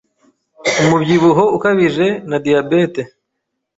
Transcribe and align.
umubyibuho 0.81 1.43
ukabije 1.55 2.07
na 2.29 2.37
diyabete 2.45 3.01